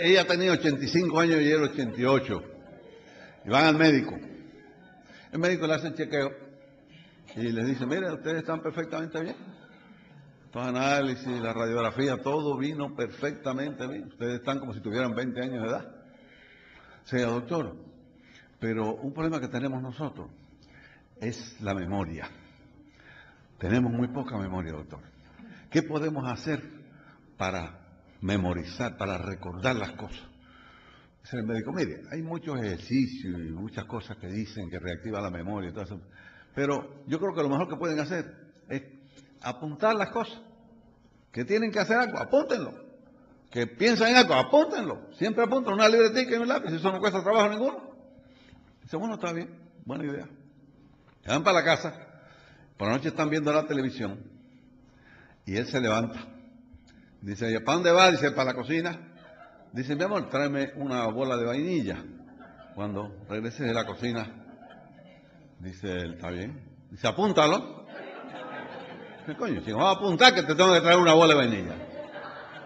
[0.00, 2.42] Ella tenía 85 años y él 88.
[3.44, 4.18] Y van al médico.
[5.32, 6.30] El médico le hace el chequeo
[7.36, 9.36] y les dice, mire, ustedes están perfectamente bien.
[10.52, 14.08] Los análisis, la radiografía, todo vino perfectamente bien.
[14.08, 15.94] Ustedes están como si tuvieran 20 años de edad.
[17.04, 17.76] Sí, doctor,
[18.58, 20.28] pero un problema que tenemos nosotros
[21.20, 22.28] es la memoria.
[23.58, 25.00] Tenemos muy poca memoria, doctor.
[25.70, 26.62] ¿Qué podemos hacer
[27.36, 27.79] para
[28.20, 30.22] memorizar, para recordar las cosas?
[31.22, 35.30] Dice el médico, mire, hay muchos ejercicios y muchas cosas que dicen que reactiva la
[35.30, 36.00] memoria y todo eso.
[36.54, 38.24] Pero yo creo que lo mejor que pueden hacer
[38.68, 38.82] es
[39.42, 40.40] apuntar las cosas.
[41.32, 42.72] Que tienen que hacer algo, apúntenlo.
[43.50, 45.12] Que piensan en algo, apúntenlo.
[45.14, 47.90] Siempre apunten una libretita y un lápiz, eso no cuesta trabajo ninguno.
[48.82, 49.50] Dice, bueno, está bien,
[49.84, 50.28] buena idea.
[51.26, 51.94] van para la casa,
[52.76, 54.20] por la noche están viendo la televisión
[55.46, 56.39] y él se levanta.
[57.22, 58.10] Dice, ¿para dónde va?
[58.10, 58.98] Dice, para la cocina.
[59.72, 62.02] Dice, mi amor, tráeme una bola de vainilla.
[62.74, 64.26] Cuando regrese de la cocina,
[65.58, 66.60] dice él, está bien.
[66.90, 67.86] Dice, apúntalo.
[69.26, 69.60] ¿Qué coño?
[69.64, 71.74] Si no vas a apuntar que te tengo que traer una bola de vainilla.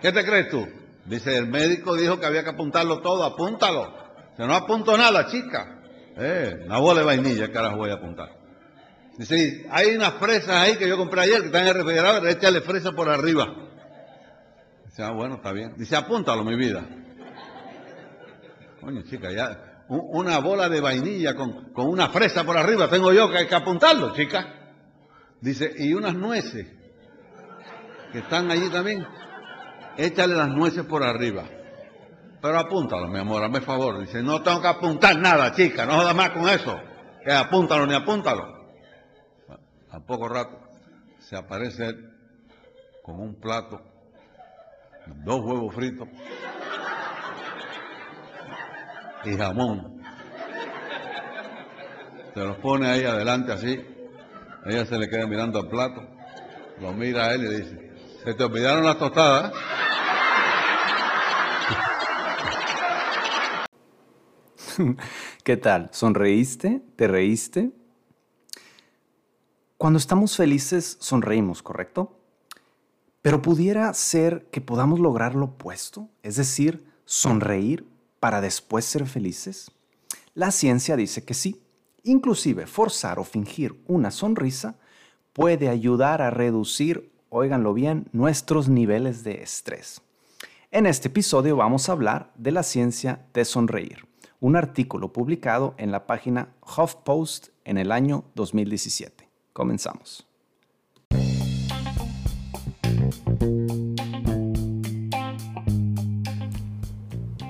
[0.00, 0.66] ¿Qué te crees tú?
[1.04, 3.92] Dice, el médico dijo que había que apuntarlo todo, apúntalo.
[4.36, 5.80] Se no apunto nada, chica.
[6.16, 8.30] Eh, una bola de vainilla, carajo voy a apuntar.
[9.18, 12.60] Dice, hay unas fresas ahí que yo compré ayer que están en el refrigerador, échale
[12.60, 13.67] fresa por arriba.
[14.98, 15.74] Dice, ah, bueno, está bien.
[15.76, 16.84] Dice, apúntalo, mi vida.
[18.80, 23.30] Coño, chica, ya, una bola de vainilla con, con una fresa por arriba, tengo yo
[23.30, 24.72] que hay que apuntarlo, chica.
[25.40, 26.66] Dice, y unas nueces
[28.10, 29.06] que están allí también,
[29.96, 31.44] échale las nueces por arriba.
[32.42, 34.00] Pero apúntalo, mi amor, hazme favor.
[34.00, 36.76] Dice, no tengo que apuntar nada, chica, no jodas más con eso.
[37.24, 38.72] Que apúntalo ni apúntalo.
[39.92, 40.58] A poco rato
[41.20, 42.10] se aparece él
[43.04, 43.80] con un plato,
[45.24, 46.08] dos huevos fritos
[49.24, 50.00] y jamón.
[52.34, 53.84] Se los pone ahí adelante así.
[54.66, 56.02] Ella se le queda mirando al plato,
[56.80, 57.92] lo mira a él y dice,
[58.24, 59.52] ¿se te olvidaron las tostadas?
[65.42, 65.88] ¿Qué tal?
[65.92, 66.82] ¿Sonreíste?
[66.96, 67.70] ¿Te reíste?
[69.76, 72.18] Cuando estamos felices, sonreímos, ¿correcto?
[73.28, 77.86] Pero pudiera ser que podamos lograr lo opuesto, es decir, sonreír
[78.20, 79.70] para después ser felices.
[80.32, 81.60] La ciencia dice que sí.
[82.04, 84.76] Inclusive forzar o fingir una sonrisa
[85.34, 90.00] puede ayudar a reducir, óiganlo bien, nuestros niveles de estrés.
[90.70, 94.08] En este episodio vamos a hablar de la ciencia de sonreír,
[94.40, 99.28] un artículo publicado en la página HuffPost en el año 2017.
[99.52, 100.27] Comenzamos.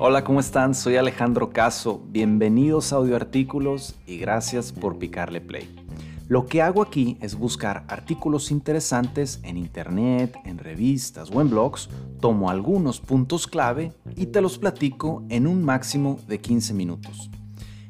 [0.00, 0.76] Hola, ¿cómo están?
[0.76, 2.00] Soy Alejandro Caso.
[2.06, 5.74] Bienvenidos a Audioartículos y gracias por picarle play.
[6.28, 11.90] Lo que hago aquí es buscar artículos interesantes en internet, en revistas o en blogs,
[12.20, 17.28] tomo algunos puntos clave y te los platico en un máximo de 15 minutos.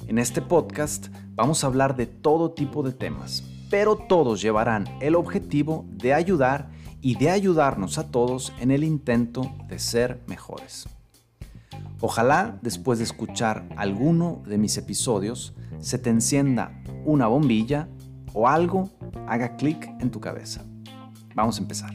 [0.07, 5.15] En este podcast vamos a hablar de todo tipo de temas, pero todos llevarán el
[5.15, 6.71] objetivo de ayudar
[7.03, 10.89] y de ayudarnos a todos en el intento de ser mejores.
[12.01, 17.89] Ojalá después de escuchar alguno de mis episodios se te encienda una bombilla
[18.33, 18.91] o algo
[19.27, 20.65] haga clic en tu cabeza.
[21.35, 21.91] Vamos a empezar.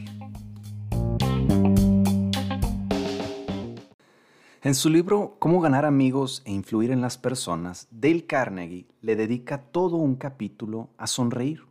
[4.60, 9.58] En su libro Cómo ganar amigos e influir en las personas, Dale Carnegie le dedica
[9.58, 11.62] todo un capítulo a sonreír.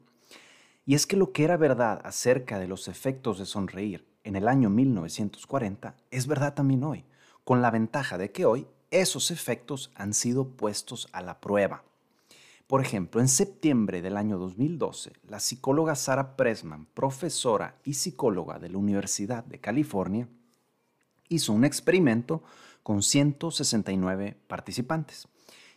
[0.87, 4.47] Y es que lo que era verdad acerca de los efectos de sonreír en el
[4.47, 7.05] año 1940 es verdad también hoy
[7.43, 11.83] con la ventaja de que hoy esos efectos han sido puestos a la prueba.
[12.67, 18.69] Por ejemplo, en septiembre del año 2012, la psicóloga Sarah Pressman, profesora y psicóloga de
[18.69, 20.27] la Universidad de California,
[21.27, 22.43] hizo un experimento
[22.83, 25.27] con 169 participantes.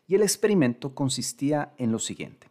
[0.09, 2.49] Y el experimento consistía en lo siguiente.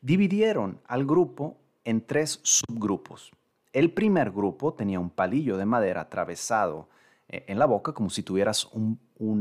[0.00, 3.32] Dividieron al grupo en tres subgrupos.
[3.72, 6.88] El primer grupo tenía un palillo de madera atravesado
[7.28, 9.00] en la boca, como si tuvieras un,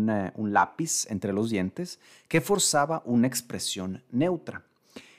[0.09, 4.63] eh, un, lápiz entre los dientes, que forzaba una expresión neutra.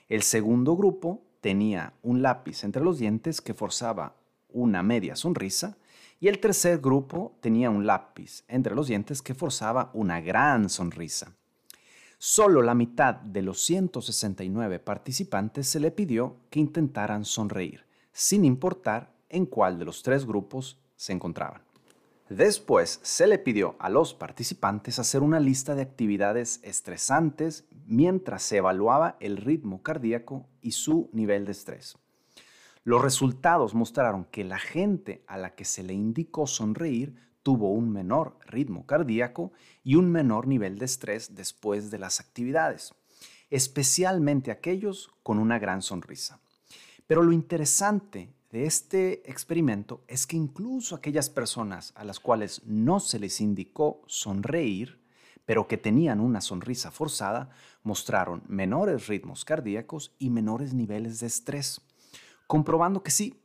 [0.08, 4.16] El segundo grupo tenía un lápiz entre los dientes que forzaba
[4.48, 5.76] una media sonrisa.
[6.18, 11.32] Y el tercer grupo tenía un lápiz entre los dientes que forzaba una gran sonrisa.
[12.18, 19.12] Solo la mitad de los 169 participantes se le pidió que intentaran sonreír, sin importar
[19.28, 21.65] en cuál de los tres grupos se encontraban.
[22.28, 28.56] Después se le pidió a los participantes hacer una lista de actividades estresantes mientras se
[28.56, 31.96] evaluaba el ritmo cardíaco y su nivel de estrés.
[32.82, 37.14] Los resultados mostraron que la gente a la que se le indicó sonreír
[37.44, 39.52] tuvo un menor ritmo cardíaco
[39.84, 42.92] y un menor nivel de estrés después de las actividades,
[43.50, 46.40] especialmente aquellos con una gran sonrisa.
[47.06, 53.00] Pero lo interesante de este experimento es que incluso aquellas personas a las cuales no
[53.00, 55.00] se les indicó sonreír,
[55.44, 57.50] pero que tenían una sonrisa forzada,
[57.82, 61.80] mostraron menores ritmos cardíacos y menores niveles de estrés,
[62.46, 63.42] comprobando que sí,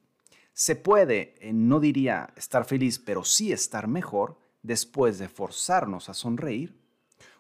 [0.54, 6.14] se puede, eh, no diría estar feliz, pero sí estar mejor después de forzarnos a
[6.14, 6.78] sonreír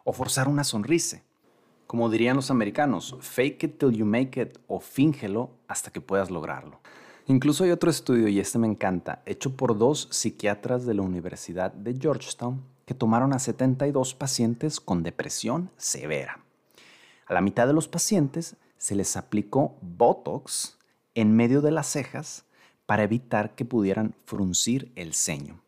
[0.03, 1.21] o forzar una sonrisa.
[1.87, 6.31] Como dirían los americanos, fake it till you make it o fíngelo hasta que puedas
[6.31, 6.79] lograrlo.
[7.27, 11.71] Incluso hay otro estudio, y este me encanta, hecho por dos psiquiatras de la Universidad
[11.71, 16.39] de Georgetown que tomaron a 72 pacientes con depresión severa.
[17.27, 20.77] A la mitad de los pacientes se les aplicó Botox
[21.15, 22.45] en medio de las cejas
[22.85, 25.61] para evitar que pudieran fruncir el ceño,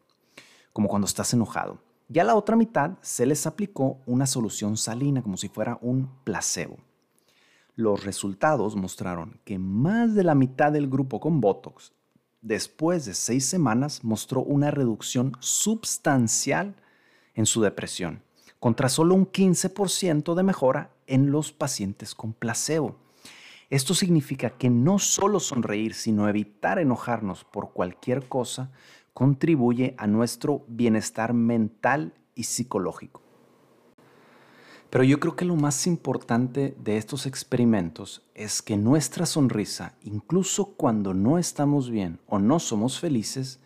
[0.73, 1.77] como cuando estás enojado.
[2.11, 6.09] Y a la otra mitad se les aplicó una solución salina como si fuera un
[6.23, 6.77] placebo.
[7.75, 11.91] Los resultados mostraron que más de la mitad del grupo con Botox,
[12.43, 16.75] después de seis semanas, mostró una reducción substancial
[17.33, 18.21] en su depresión,
[18.59, 22.95] contra solo un 15% de mejora en los pacientes con placebo.
[23.71, 28.71] Esto significa que no solo sonreír, sino evitar enojarnos por cualquier cosa
[29.15, 33.22] contribuye a nuestro bienestar mental y psicológico.
[34.93, 40.65] Pero yo creo que lo más importante de estos experimentos es que nuestra sonrisa, incluso
[40.65, 43.59] cuando no estamos bien o no somos felices,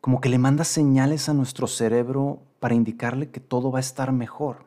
[0.00, 4.10] como que le manda señales a nuestro cerebro para indicarle que todo va a estar
[4.10, 4.64] mejor.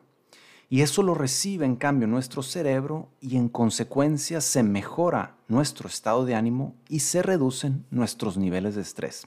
[0.68, 6.24] Y eso lo recibe en cambio nuestro cerebro y en consecuencia se mejora nuestro estado
[6.24, 9.26] de ánimo y se reducen nuestros niveles de estrés.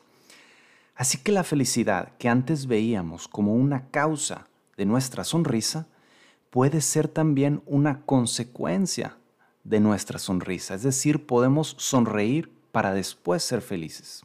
[0.95, 4.47] Así que la felicidad que antes veíamos como una causa
[4.77, 5.87] de nuestra sonrisa,
[6.53, 9.17] puede ser también una consecuencia
[9.63, 10.75] de nuestra sonrisa.
[10.75, 14.23] Es decir, podemos sonreír para después ser felices.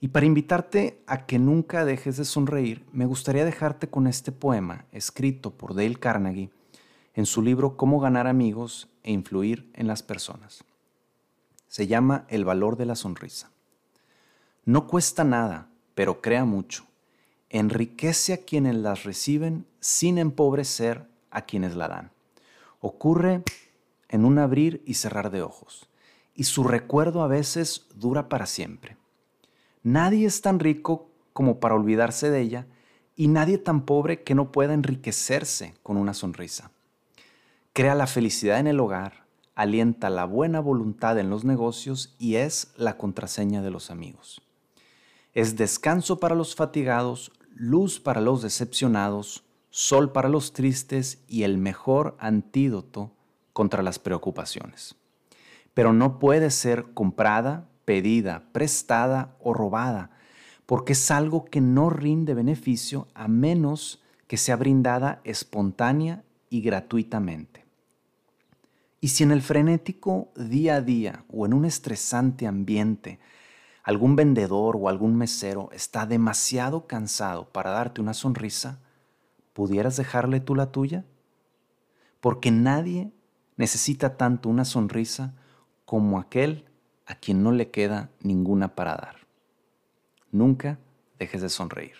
[0.00, 4.86] Y para invitarte a que nunca dejes de sonreír, me gustaría dejarte con este poema
[4.90, 6.50] escrito por Dale Carnegie
[7.14, 10.64] en su libro Cómo ganar amigos e influir en las personas.
[11.68, 13.52] Se llama El valor de la sonrisa.
[14.64, 16.84] No cuesta nada, pero crea mucho
[17.58, 22.10] enriquece a quienes las reciben sin empobrecer a quienes la dan.
[22.80, 23.42] Ocurre
[24.08, 25.88] en un abrir y cerrar de ojos,
[26.34, 28.96] y su recuerdo a veces dura para siempre.
[29.82, 32.66] Nadie es tan rico como para olvidarse de ella,
[33.16, 36.70] y nadie tan pobre que no pueda enriquecerse con una sonrisa.
[37.72, 39.24] Crea la felicidad en el hogar,
[39.54, 44.42] alienta la buena voluntad en los negocios y es la contraseña de los amigos.
[45.32, 51.56] Es descanso para los fatigados, luz para los decepcionados, sol para los tristes y el
[51.56, 53.12] mejor antídoto
[53.54, 54.94] contra las preocupaciones.
[55.72, 60.10] Pero no puede ser comprada, pedida, prestada o robada,
[60.66, 67.64] porque es algo que no rinde beneficio a menos que sea brindada espontánea y gratuitamente.
[69.00, 73.18] Y si en el frenético día a día o en un estresante ambiente
[73.86, 78.80] algún vendedor o algún mesero está demasiado cansado para darte una sonrisa,
[79.52, 81.04] ¿pudieras dejarle tú la tuya?
[82.20, 83.12] Porque nadie
[83.56, 85.34] necesita tanto una sonrisa
[85.84, 86.64] como aquel
[87.06, 89.18] a quien no le queda ninguna para dar.
[90.32, 90.80] Nunca
[91.20, 91.94] dejes de sonreír.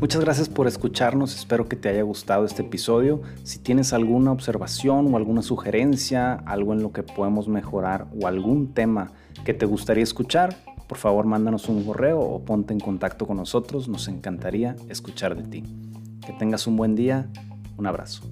[0.00, 3.20] Muchas gracias por escucharnos, espero que te haya gustado este episodio.
[3.42, 8.74] Si tienes alguna observación o alguna sugerencia, algo en lo que podemos mejorar o algún
[8.74, 9.10] tema
[9.44, 13.88] que te gustaría escuchar, por favor mándanos un correo o ponte en contacto con nosotros,
[13.88, 15.64] nos encantaría escuchar de ti.
[16.24, 17.28] Que tengas un buen día,
[17.76, 18.22] un abrazo.